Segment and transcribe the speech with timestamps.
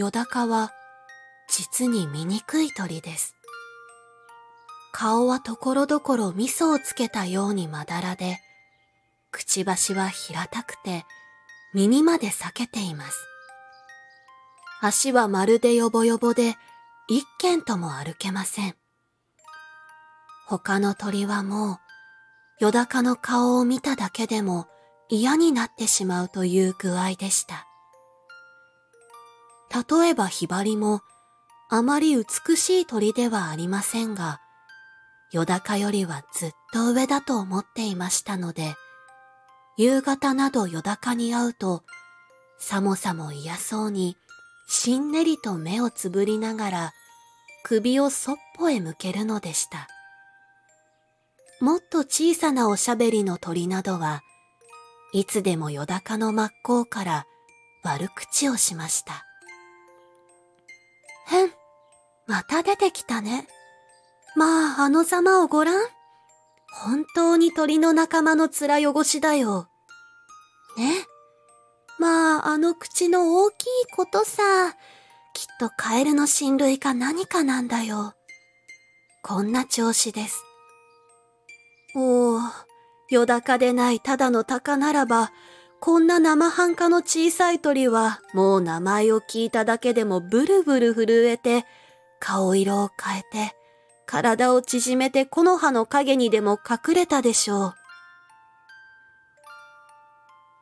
[0.00, 0.72] ヨダカは
[1.46, 3.34] 実に醜い鳥です。
[4.92, 8.38] 顔はところどころ味噌をつけたようにまだらで、
[9.30, 11.04] くちばしは平たくて
[11.74, 13.26] 耳まで裂けています。
[14.80, 16.54] 足はまるでよぼよぼで
[17.06, 18.76] 一軒とも歩けません。
[20.46, 21.78] 他の鳥はもう、
[22.64, 24.66] よだかの顔を見ただけでも
[25.10, 27.66] 嫌になってしまうという具合でした。
[29.72, 31.02] 例えばヒバリも
[31.68, 34.40] あまり美しい鳥ではありませんが、
[35.30, 38.74] よだかよりはずっと上だと思っていましたので、
[39.76, 41.84] 夕方などよだかに会うと、
[42.58, 44.16] さもさも嫌そうに、
[44.68, 46.92] しんねりと目をつぶりながら、
[47.62, 49.86] 首をそっぽへ向けるのでした。
[51.60, 54.22] もっと小さなおしゃべりの鳥などは、
[55.12, 57.26] いつでもよだかの真っ向から
[57.84, 59.29] 悪口をしました。
[61.30, 61.50] へん、
[62.26, 63.46] また出てきたね。
[64.36, 65.88] まあ、あのざまをごらん。
[66.72, 69.68] 本当に鳥の仲間の面汚しだよ。
[70.76, 70.92] ね。
[71.98, 74.42] まあ、あの口の大きいことさ。
[75.32, 78.14] きっとカエルの親類か何かなんだよ。
[79.22, 80.42] こんな調子です。
[81.94, 82.40] おお、
[83.08, 85.32] よだかでないただの鷹ならば、
[85.80, 91.64] こんな生半可の小さい鳥は、もう名前を聞いただけでもブルブル震えて、
[92.18, 93.56] 顔色を変えて、
[94.04, 97.74] 体を縮めて木の葉の影にでも隠れたでしょう。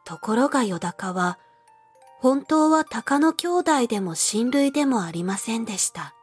[0.05, 1.41] ところがよだかは、
[2.21, 6.15] 本当は鷹の兄弟でも親類でもありませんでした。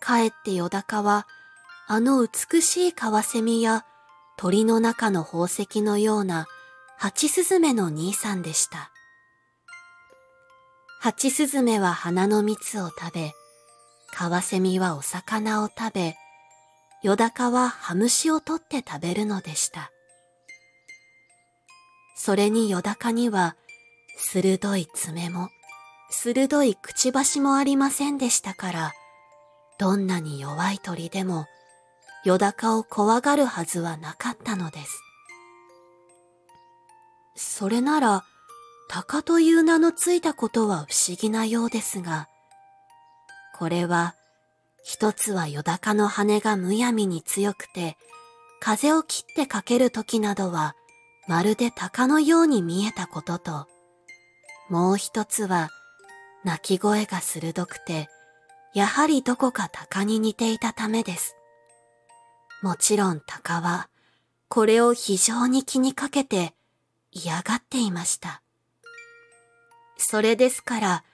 [0.00, 1.26] かえってよだかは、
[1.86, 3.84] あの美しいカワセミや
[4.38, 6.46] 鳥の中の宝石のような
[7.02, 8.90] ハチスズメの兄さんでした。
[11.00, 13.32] ハチスズメは花の蜜を食べ、
[14.12, 16.14] カワセミはお魚を食べ、
[17.02, 19.90] ヨダカはハムシを取って食べるのでした。
[22.16, 23.56] それにヨダカには
[24.18, 25.48] 鋭い爪も
[26.10, 28.92] 鋭いくちばしもありませんでしたから、
[29.78, 31.46] どんなに弱い鳥でも
[32.26, 35.00] ヨダカを怖がるはずはなかったのです。
[37.40, 38.24] それなら、
[38.88, 42.28] 鷹という名のついたことは不思議なようですが、
[43.56, 44.14] これは、
[44.84, 47.96] 一つはよだかの羽がむやみに強くて、
[48.60, 50.74] 風を切ってかける時などは、
[51.28, 53.66] まるで鷹のように見えたことと、
[54.68, 55.70] もう一つは、
[56.44, 58.08] 鳴き声が鋭くて、
[58.74, 61.36] やはりどこか鷹に似ていたためです。
[62.60, 63.88] もちろん鷹は、
[64.48, 66.54] これを非常に気にかけて
[67.12, 68.42] 嫌がっていました。
[69.96, 71.04] それですから、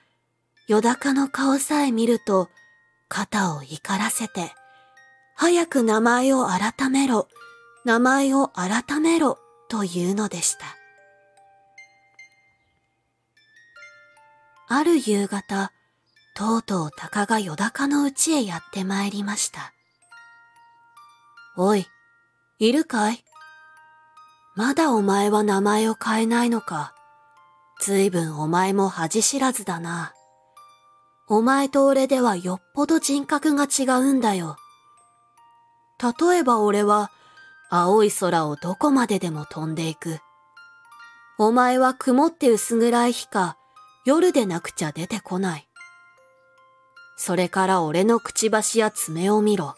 [0.69, 2.49] よだかの顔さえ見ると、
[3.09, 4.53] 肩を怒らせて、
[5.35, 7.29] 早く名前を改めろ、
[7.85, 10.77] 名前を改めろ、というのでした。
[14.69, 15.73] ある夕方、
[16.35, 19.73] とうとう鷹がよだかのうちへやって参りました。
[21.57, 21.87] おい、
[22.59, 23.26] いるかい？
[24.57, 26.95] まだお前は名前を変えないのか。
[27.79, 30.15] ずいぶんお前も恥知らずだな。
[31.29, 34.57] お前と俺ではよっぽど人格が違うんだよ。
[36.01, 37.11] 例えば俺は
[37.69, 40.21] 青い空をどこまででも飛んでいく。
[41.39, 43.59] お前は曇って薄暗い日か
[44.07, 45.69] 夜でなくちゃ出てこない。
[47.19, 49.75] それから俺のくちばしや爪を見ろ。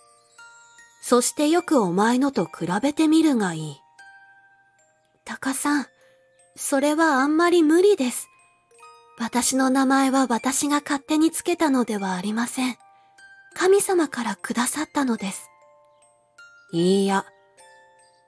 [1.02, 3.76] そしてよくお前のと比べてみるがいい。
[5.28, 5.86] タカさん、
[6.56, 8.28] それはあんまり無理です。
[9.18, 12.76] 私の名前は私が勝手につけたのではありません。
[13.54, 15.50] 神様からくださったのです。
[16.72, 17.26] いいや、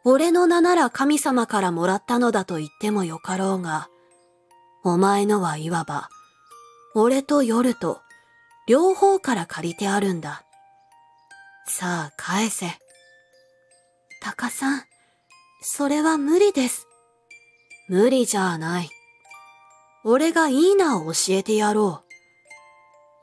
[0.04, 3.88] 俺の名なら神様からもらったのだと言ってもよかろうが、
[4.84, 6.10] お前のはいわば、
[6.94, 8.02] 俺と夜と
[8.68, 10.44] 両方から借りてあるんだ。
[11.66, 12.66] さあ返せ。
[14.20, 14.82] タカさん、
[15.62, 16.88] それは無理です。
[17.90, 18.88] 無理じゃない。
[20.04, 22.04] 俺がいい名を教えてやろ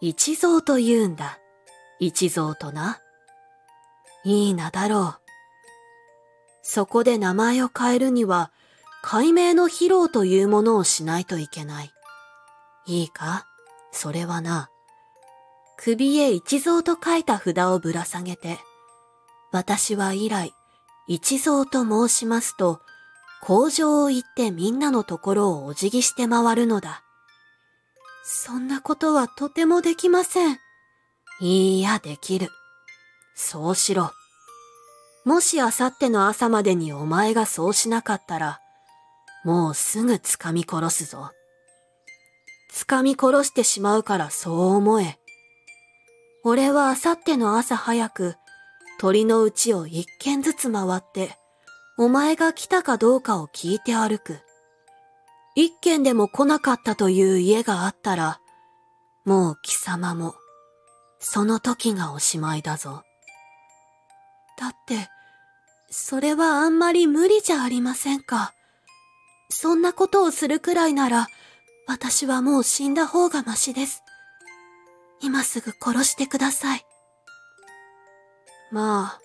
[0.01, 0.05] う。
[0.05, 1.39] 一蔵と言うんだ。
[1.99, 2.99] 一蔵とな。
[4.25, 5.19] いい名だろう。
[6.63, 8.51] そこで名前を変えるには、
[9.01, 11.91] 解明の披露というものをしないといけない。
[12.87, 13.45] いいか？
[13.93, 14.69] それはな。
[15.77, 18.59] 首へ一蔵と書いた札をぶら下げて、
[19.53, 20.51] 私は以来、
[21.07, 22.81] 一蔵と申しますと、
[23.41, 27.03] 工場を行ってみんなのところをお辞儀して回るのだ。
[28.23, 30.57] そんなことはとてもできません。
[31.39, 32.49] いいや、できる。
[33.35, 34.11] そうしろ。
[35.23, 38.59] もしあさっての朝までにお前がそうしなかったら、
[39.43, 41.31] もうすぐ掴み殺すぞ。
[42.73, 45.19] 掴み殺してしまうからそう思え。
[46.43, 48.35] 俺はあさっての朝早く、
[48.99, 51.37] 鳥のうちを一軒ずつ回って、
[51.99, 54.39] お前が来たかどうかを聞いて歩く。
[55.55, 58.39] 一軒でも来なかったという家があったら、
[59.25, 60.35] もう貴様も、
[61.19, 63.01] その時がおしまいだぞ。
[64.59, 65.09] だって、
[65.89, 68.53] それはあんまり無理じゃありませんか。
[69.49, 71.27] そんなことをするくらいなら、
[71.87, 74.03] 私はもう死んだ方がましです。
[75.19, 76.85] 今すぐ殺してください。
[78.71, 79.21] まあ、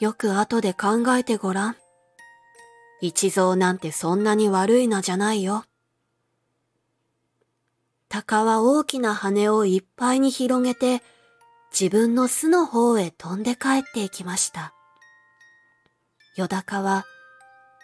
[0.00, 1.76] よく後で考えてごらん。
[3.00, 5.64] 一蔵なんてそんなに悪いのじゃないよ。
[8.08, 11.02] 鷹は大きな羽をいっぱいに広げて、
[11.70, 14.72] 自分の巣の方へ飛んで帰っていきました。
[16.36, 17.04] よだかは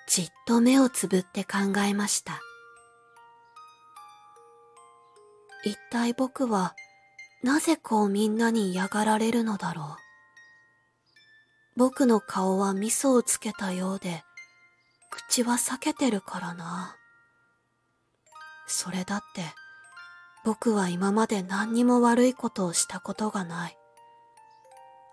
[0.06, 2.40] じっと目をつぶって考えました。
[5.64, 6.74] 一体僕は
[7.42, 9.96] なぜこうみんなに嫌がられるのだろう。
[11.76, 14.24] 僕の顔は味噌をつけたようで、
[15.14, 16.96] 口は避けてるからな。
[18.66, 19.44] それだって、
[20.44, 23.78] 僕は今まで何にも悪いことをしたことがない。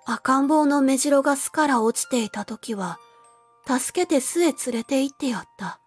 [0.08, 2.98] 赤ん坊の目白が巣から落ちていた時は、
[3.68, 5.80] 助けて巣へ連れて行ってやった。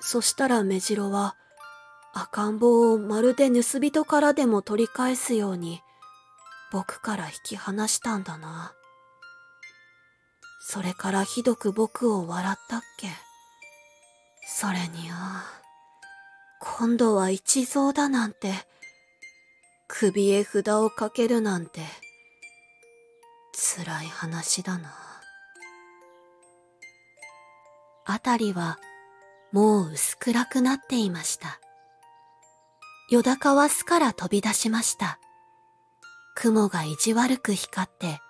[0.00, 1.36] そしたら目白は、
[2.14, 5.82] 赤ん坊をまるで盗人からでも取り返すように、
[6.72, 8.72] 僕から引き離したんだな。
[10.72, 13.08] それからひどく僕を笑ったっけ？
[14.46, 15.14] それによ、
[16.60, 18.54] 今度は一蔵だなんて、
[19.88, 21.80] 首へ札をかけるなんて、
[23.52, 24.94] 辛い話だな。
[28.06, 28.78] あたりは
[29.50, 31.58] もう薄暗くなっていました。
[33.10, 35.18] よだかは巣から飛び出しました。
[36.36, 38.20] 雲が意地悪く光って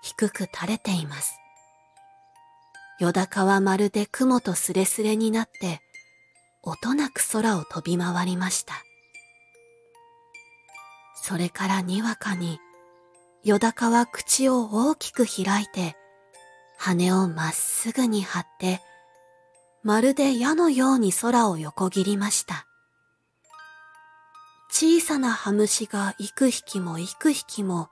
[0.00, 1.40] 低く垂れています。
[3.02, 5.80] よだかはまるで雲とすれすれになって
[6.62, 8.74] 音なく空を飛び回りました。
[11.16, 12.60] それからにわかに
[13.42, 15.96] よだかは口を大きく開いて
[16.78, 18.80] 羽をまっすぐに張って
[19.82, 22.68] まるで矢のように空を横切りました。
[24.70, 27.88] 小さなハムシが幾匹も幾匹も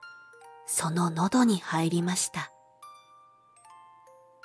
[0.69, 2.53] その喉に入りました。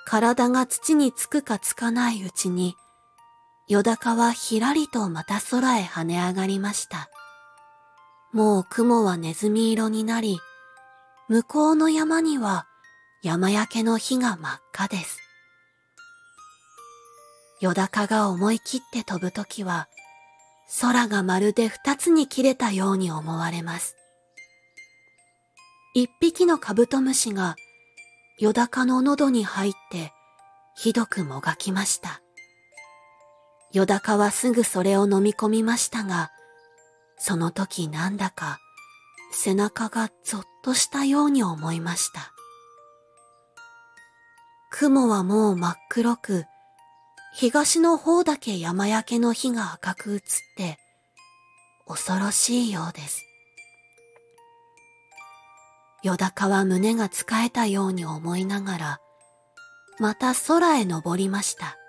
[0.05, 2.75] 体が土につくかつかないうちに、
[3.67, 7.09] よだかはひらりとまた空へ跳ね上がりました。
[8.31, 10.39] もう雲はネズミ色になり、
[11.27, 12.67] 向こうの山には
[13.23, 15.19] 山焼けの火が真っ赤です。
[17.59, 19.87] よだかが思い切って飛ぶときは、
[20.81, 23.95] 空がまるで二つに切れたように思われます。
[25.95, 27.55] 一匹のカブトムシが、
[28.37, 30.11] よだかの喉に入って、
[30.75, 32.21] ひどくもがきました。
[33.71, 36.31] よだかはすぐそれを飲み込みましたが、
[37.17, 38.59] その時なんだか
[39.31, 42.33] 背中がゾッとしたように思いました。
[44.69, 46.45] 雲はもう真っ黒く、
[47.33, 50.21] 東の方だけ山焼けの火が赤く映っ
[50.57, 50.77] て、
[51.87, 53.24] 恐ろしいようです。
[56.05, 59.01] よだかは胸がつかえたように思いながら、
[59.97, 61.79] また空へ登りました。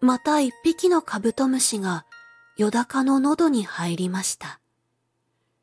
[0.00, 2.04] また一匹のカブトムシが
[2.56, 4.58] よだかの喉に入りました。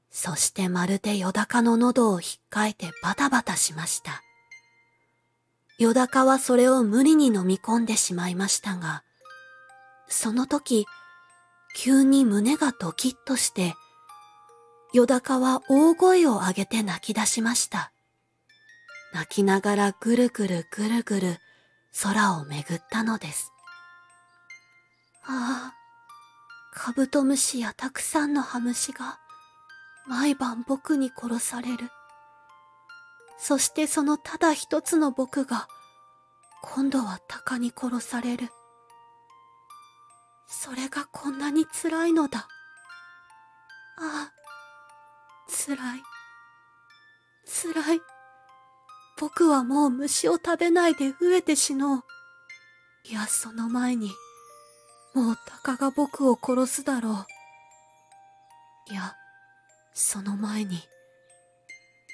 [0.09, 4.21] そしてまるでよだかの喉を引っかいてバタバタしました。
[5.79, 9.03] よだかはそれを無理に飲み込んでしまいましたが、
[10.07, 10.85] その時、
[11.75, 13.75] 急に胸がドキッとして、
[14.95, 17.91] よだかは大声を上げて泣き出しました。
[19.13, 21.37] 泣きながらぐるぐるぐるぐる
[22.01, 23.51] 空をめぐったのです。
[25.25, 25.73] ああ、
[26.71, 29.19] カブトムシやたくさんのハムシが
[30.07, 31.89] 毎晩僕に殺される。
[33.37, 35.67] そしてそのただ一つの僕が、
[36.61, 38.47] 今度は鷹に殺される。
[40.47, 42.47] それがこんなに辛いのだ。
[43.97, 44.34] ああ、
[45.47, 46.03] 辛い。
[47.45, 48.01] 辛い。
[49.17, 52.03] 僕はもう虫を食べないで飢えて死のう。
[53.05, 54.11] いや、その前に、
[55.13, 57.11] もう鷹が僕を殺すだろ
[58.89, 58.91] う。
[58.91, 59.15] いや、
[59.93, 60.79] その前に、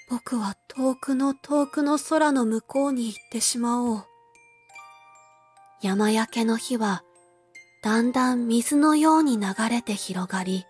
[0.09, 4.05] 僕は遠くの遠くの空の向こうに行ってしまおう。
[5.81, 7.03] 山焼けの火は、
[7.81, 10.65] だんだん水のように流れて広がり、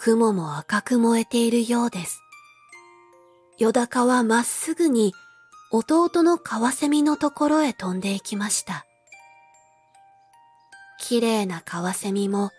[0.00, 2.20] 雲も赤く燃えているようです。
[3.58, 5.12] よだかはまっすぐに
[5.72, 8.86] 弟のカワセミのところへ飛んでいきました。
[11.00, 12.52] 綺麗なカワセミも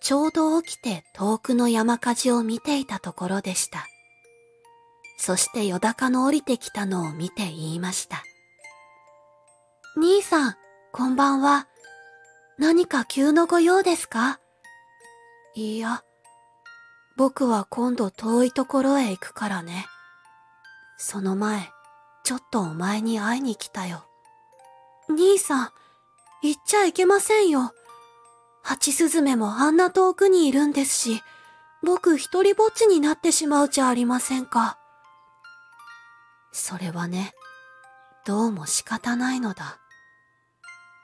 [0.00, 3.86] ちょうど起きて遠くの山火事を見ていたところでした。
[5.18, 8.22] そしてよだかの降りてきたのを見て言いました。
[9.96, 10.56] 兄さん、
[10.92, 11.66] こんばんは。
[12.58, 14.38] 何か急のご用ですか？
[15.56, 16.04] いいや、
[17.20, 19.84] 僕は今度遠いところへ行くからね。
[20.96, 21.70] その前、
[22.24, 24.06] ちょっとお前に会いに来たよ。
[25.10, 25.68] 兄さん、
[26.42, 27.74] 行っちゃいけませんよ。
[28.62, 31.22] ハチスズメもあんな遠くにいるんですし、
[31.82, 34.78] 僕一人ぼっちになってしまうじゃありませんか。
[36.52, 37.34] それはね、
[38.24, 39.78] どうも仕方ないのだ。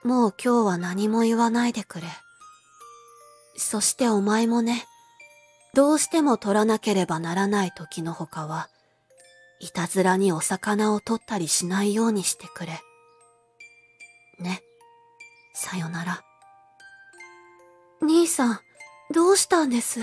[0.03, 2.07] もう今日は何も言わないでくれ。
[3.59, 4.87] そしてお前もね、
[5.77, 8.71] どうしても取らなければならない時のほかは、
[9.61, 12.81] いたずらにお魚を取ったりしないようにしてくれ。
[14.39, 14.63] ね。
[15.55, 16.23] さよなら。
[18.01, 18.61] 兄さん、
[19.13, 20.01] どうしたんです？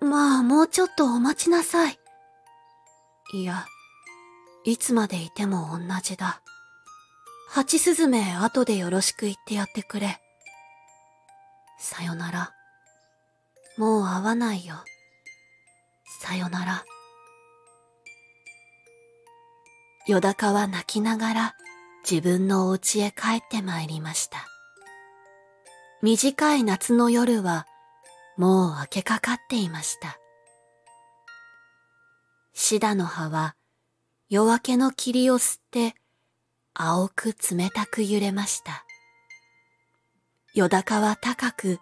[0.00, 1.98] まあ、もうちょっとお待ちなさい。
[3.34, 3.66] いや、
[4.64, 6.40] いつまでいても同じだ。
[7.48, 10.20] ハチスズメ、後でよろしく言ってやってくれ。
[11.80, 12.52] さよなら。
[13.76, 14.76] もう会わないよ。
[16.20, 16.84] さよなら。
[20.06, 21.54] よだかは泣きながら
[22.08, 24.46] 自分のお家へ帰ってまいりました。
[26.02, 27.66] 短い夏の夜は
[28.36, 30.18] もう明けかかっていました。
[32.54, 33.54] シダの葉は
[34.28, 35.94] 夜明けの霧を吸って
[36.74, 38.84] 青く冷たく揺れました。
[40.54, 41.78] よだかは高く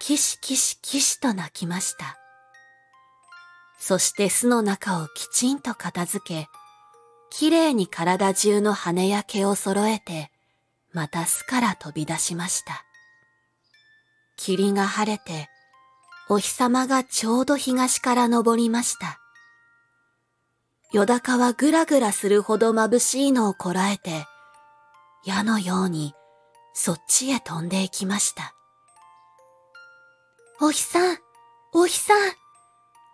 [0.00, 2.18] キシキシキシと鳴きました。
[3.78, 6.48] そして巣の中をきちんと片付け、
[7.30, 10.30] きれいに体中の羽や毛を揃えて、
[10.92, 12.84] また巣から飛び出しました。
[14.36, 15.48] 霧が晴れて、
[16.28, 19.18] お日様がちょうど東から昇りました。
[20.92, 24.24] よだかはぐらぐらするほど眩しいのをこらえて、
[25.24, 26.14] 矢のように
[26.72, 28.54] そっちへ飛んでいきました。
[30.60, 31.18] お日さん、
[31.72, 32.32] お日さん、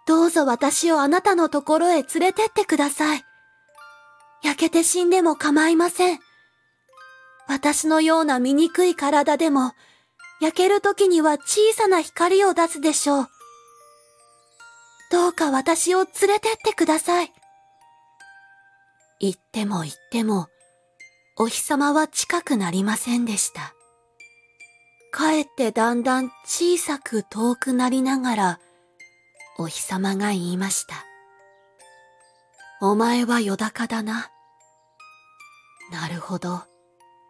[0.07, 3.23] どうぞ私をあなたのところへ連れてってください。
[4.43, 6.21] 焼けて死んでも構いません。
[7.47, 9.73] 私のような醜い体でも、
[10.41, 13.29] 焼ける時には小さな光を出すでしょう。
[15.11, 17.33] どうか私を連れてってください。
[19.21, 20.49] 言っても言っても、
[21.37, 23.75] お日様は近くなりませんでした。
[25.15, 28.61] かえってだんだん小さく遠くなりながら、
[29.59, 31.05] お日様が言いました。
[32.81, 34.33] お前はよだかだな。
[35.93, 36.65] なるほど。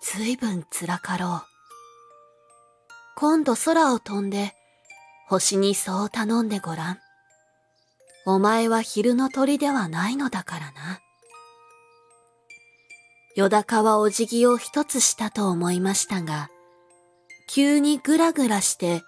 [0.00, 1.42] ずいぶん辛かろう。
[3.16, 4.54] 今度空を飛んで、
[5.28, 6.98] 星にそう頼んでごらん。
[8.24, 11.00] お前は昼の鳥ではないのだからな。
[13.36, 16.48] よだかはお辞儀を一つしたと思いましたが、
[17.46, 19.02] 急にぐらぐらして、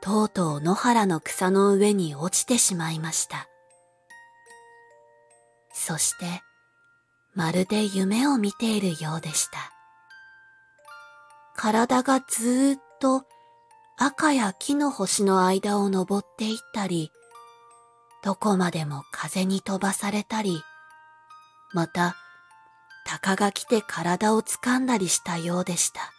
[0.00, 3.48] とうとう野原の草の上に落ちてしまいました。
[5.72, 6.42] そして、
[7.34, 9.72] まるで夢を見ているようでした。
[11.56, 13.24] 体がずーっと
[13.96, 17.10] 赤や木の星の間を登っていったり、
[18.22, 20.62] どこまでも風に飛ばされたり、
[21.74, 22.16] また、
[23.04, 26.13] 鷹が来て体を掴んだりしたようでした。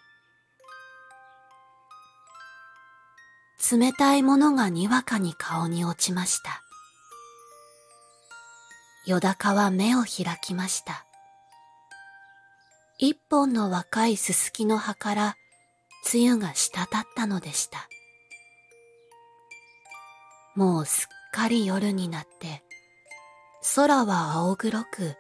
[3.72, 6.62] 冷たいものがにわかに顔に落ちました。
[9.06, 11.06] よだかは目を開きました。
[12.98, 15.36] 一本の若いすすきの葉から
[16.06, 17.90] 露が滴ったのでした。
[20.56, 22.64] もうすっかり夜になって、
[23.76, 25.16] 空は青黒く、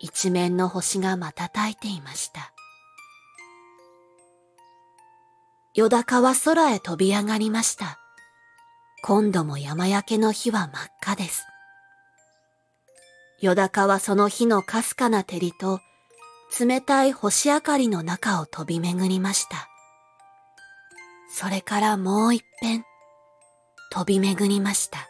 [0.00, 2.52] 一面の星が瞬いていました。
[5.74, 7.98] よだかは空へ飛び上がりました。
[9.02, 11.46] 今度も山焼けの火は真っ赤です。
[13.40, 15.80] よだかはその火のかすかな照りと
[16.60, 19.66] 冷たい星明かりの中を飛び巡りました。
[21.30, 22.84] それからもう一遍、
[23.90, 25.08] 飛び巡りました。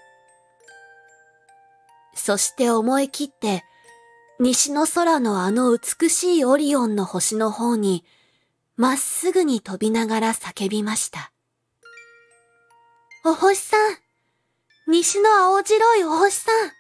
[2.15, 3.65] そして思い切って、
[4.39, 8.05] 西の空のあの美しいオリオンの星の方に、
[8.83, 11.31] まっすぐに飛びながら叫びました。
[13.25, 13.97] お星さん、
[14.89, 16.73] 西の青白いお星さん、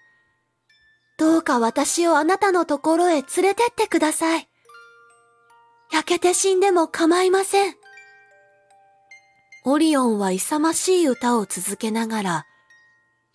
[1.16, 4.48] どうか私をあなたのところへ連れてってください。
[5.92, 7.76] 焼けて死んでも構いません。
[9.64, 12.46] オリオンは勇ましい歌を続けながら、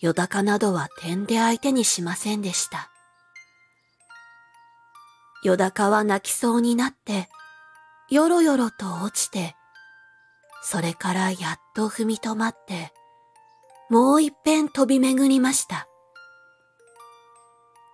[0.02, 2.92] よだかなどは点で相手にしませんでした。
[5.42, 7.30] よだかは泣きそうになって、
[8.10, 9.56] よろよろと落ちて、
[10.62, 12.92] それからやっと踏み止まって、
[13.90, 15.88] もう一遍飛び巡りました。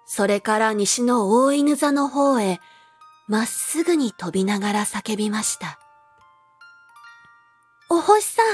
[0.06, 2.60] それから西の大犬座の方へ、
[3.28, 5.80] まっすぐに飛びながら叫びました。
[7.90, 8.46] お星さん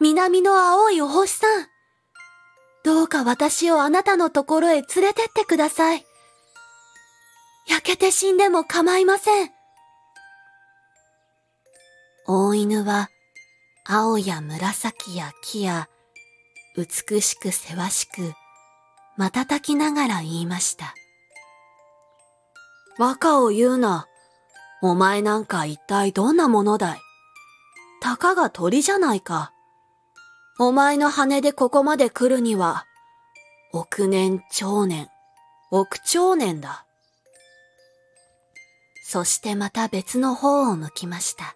[0.00, 1.66] 南の青いお星さん
[2.84, 6.04] どうか私をあなたのところへ連れてってください。
[7.66, 9.57] 焼けて死んでも構いません。
[12.30, 13.08] 大犬は
[13.86, 15.88] 青や紫や木や
[16.76, 18.34] 美しくせわしく
[19.16, 20.94] 瞬きながら言いました。
[22.98, 24.06] 馬鹿を言うな。
[24.82, 26.98] お前なんか一体どんなものだい？
[28.02, 29.54] たかが鳥じゃないか。
[30.58, 32.84] お前の羽でここまで来るには、
[33.72, 35.08] 億年長年、
[35.70, 36.84] 億長年だ。
[39.02, 41.54] そしてまた別の方を向きました。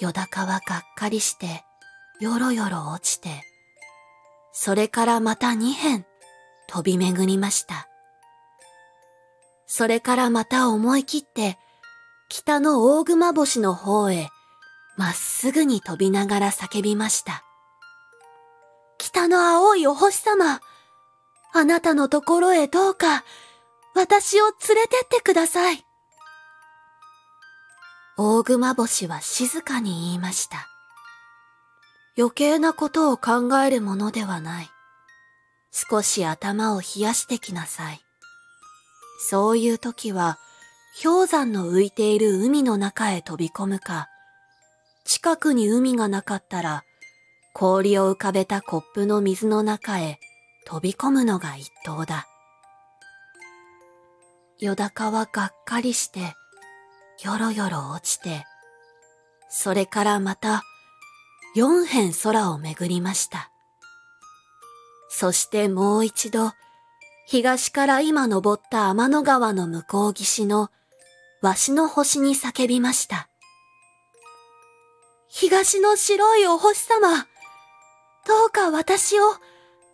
[0.00, 1.64] よだかはがっかりして、
[2.20, 3.44] よろよろ落ちて、
[4.52, 6.04] それからまた二辺
[6.68, 7.88] 飛び巡りました。
[9.66, 11.58] それからまた思い切って、
[12.28, 14.28] 北の大熊星の方へ、
[14.96, 17.44] まっすぐに飛びながら叫びました。
[18.98, 20.60] 北の青いお星様、
[21.52, 23.24] あなたのところへどうか、
[23.94, 25.83] 私を連れてってください。
[28.16, 30.68] 大熊星は静かに言いました。
[32.16, 34.68] 余計なことを考えるものではない。
[35.72, 38.00] 少し頭を冷やしてきなさい。
[39.18, 40.38] そういう時は、
[41.02, 44.08] 氷山の浮いている海の中へ飛び込むか、
[45.04, 46.84] 近くに海がなかったら、
[47.52, 50.20] 氷を浮かべたコップの水の中へ
[50.66, 52.28] 飛び込むのが一等だ。
[54.60, 56.34] よだかはがっかりして、
[57.22, 58.44] よろよろ落ちて、
[59.48, 60.62] それからまた
[61.54, 63.50] 四辺空をめぐりました。
[65.08, 66.52] そしてもう一度
[67.26, 70.70] 東から今登った天の川の向こう岸の
[71.40, 73.28] わしの星に叫びました。
[75.28, 77.26] 東の白いお星様、
[78.26, 79.24] どうか私を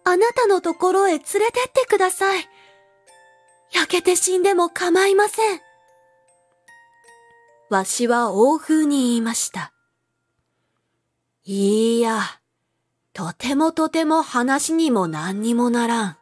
[0.04, 2.48] あなたのところへ連れてってください。
[3.72, 5.60] 焼けて死んでも構いません。
[7.70, 9.72] わしは大風に言いました。
[11.44, 12.20] いいや、
[13.12, 16.16] とてもとても話にも何にもならん。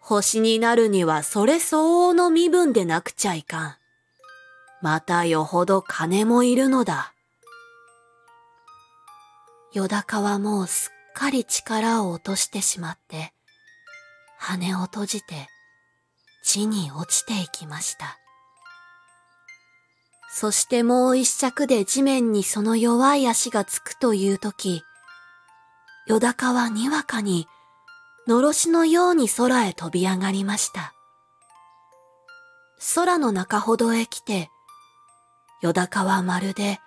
[0.00, 3.76] 星になるにはそれ相応の身分でなくちゃいかん。
[4.80, 7.12] またよほど金もいるのだ。
[9.74, 13.34] よだかはもうすっかり力を落としてしまって、
[14.38, 15.48] 羽を閉じて
[16.42, 18.17] 地に落ちていきました。
[20.40, 24.84] そしてもう一尺で地面にその弱い足がつくという時、
[26.06, 27.48] よだかはにわかに
[28.28, 30.94] のろしのように空へ飛び上がりました。
[32.94, 34.48] 空の中ほどへ来て、
[35.60, 36.78] よだかはまるで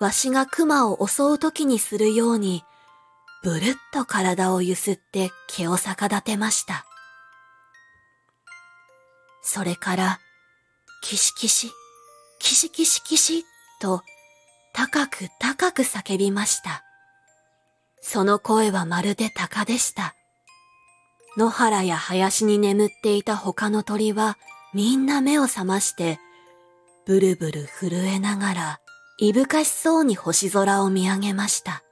[0.00, 2.64] わしが熊を襲う時にするように、
[3.44, 6.84] ぶるっと体をゆすって毛を逆立てました。
[9.40, 10.18] それから、
[11.00, 11.70] キシキシ、
[12.38, 13.44] キシキシキシ
[13.80, 14.02] と
[14.72, 16.84] 高く高く叫びました。
[18.00, 20.14] その声はまるで鷹でした。
[21.36, 24.38] 野原や林に眠っていた他の鳥は
[24.74, 26.18] みんな目を覚まして、
[27.06, 28.80] ブルブル震えながら、
[29.18, 31.82] いぶかしそうに星空を見上げました。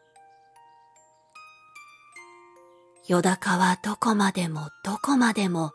[3.09, 5.73] よだかはどこまでもどこまでも、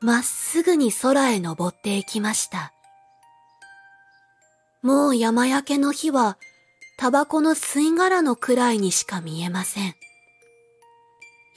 [0.00, 2.72] まっすぐに空へ登っていきました。
[4.82, 6.38] もう山焼けの火は、
[6.98, 9.94] タバコの吸い殻のくらいにしか見えません。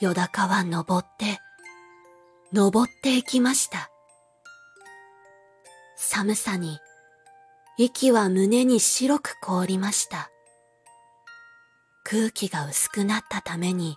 [0.00, 1.40] よだかは登って、
[2.52, 3.90] 登っていきました。
[5.96, 6.78] 寒さに、
[7.76, 10.30] 息は胸に白く凍りました。
[12.04, 13.96] 空気が薄くなったために、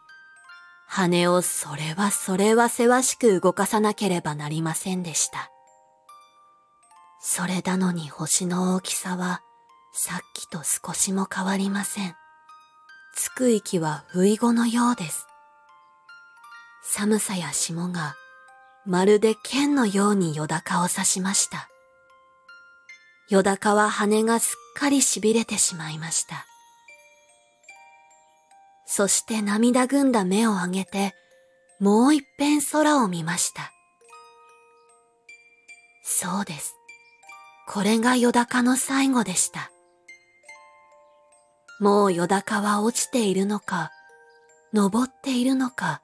[0.88, 5.52] 羽をそれはそれはせわしく動かさなければなりませんでした。
[7.32, 9.44] それなのに星の大きさは
[9.94, 12.16] さっきと少しも変わりません。
[13.16, 15.28] つく息は不意後のようです。
[16.82, 18.16] 寒さや霜が
[18.84, 21.70] まるで剣のようによだかを刺しました。
[23.30, 26.48] よだかは羽がすっかり痺れてしまいました。
[28.88, 31.14] そして涙ぐんだ目を上げて、
[31.80, 33.72] もう一遍空を見ました。
[36.04, 36.79] そうです。
[37.72, 39.70] これがよだかの最後でした。
[41.80, 43.92] もうよだかは落ちているのか、
[44.74, 46.02] 登っているのか、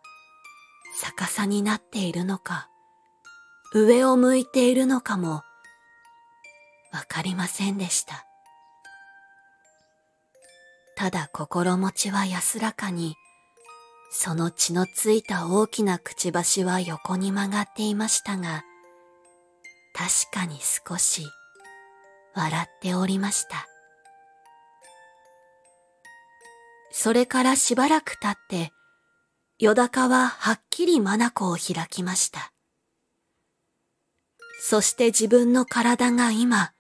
[1.02, 2.70] 逆さになっているのか、
[3.74, 5.42] 上を向いているのかも、
[6.94, 8.28] わかりませんでした。
[10.96, 13.16] ただ心持ちは安らかに、
[14.12, 18.64] その血のついた大きなくちばしは横に曲がっていましたが、
[19.96, 21.26] 確かに少し
[22.36, 23.68] 笑っておりました。
[26.92, 28.72] それからしばらく経って、
[29.60, 32.52] よだかははっきり眼を開きました。
[34.60, 36.72] そして自分の体が今、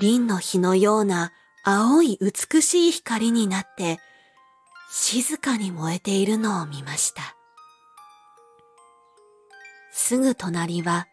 [0.00, 1.32] 輪の火のような
[1.64, 3.98] 青い美しい光になって
[4.90, 7.36] 静かに燃えているのを見ました。
[9.92, 11.06] すぐ隣は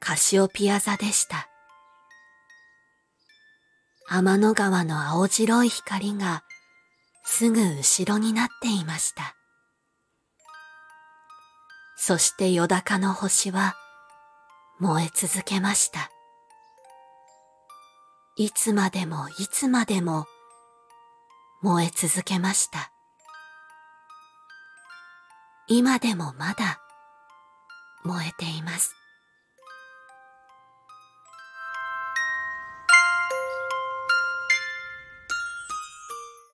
[0.00, 1.48] カシオピア座でした。
[4.10, 6.42] 天の川の青白い光が
[7.24, 9.34] すぐ後ろになっていました。
[11.96, 13.74] そしてよだかの星は
[14.80, 16.10] 燃え続けました。
[18.36, 20.24] いつまでもいつまでも
[21.60, 22.90] 燃え続けました。
[25.66, 26.80] 今でもまだ
[28.04, 28.97] 燃えています。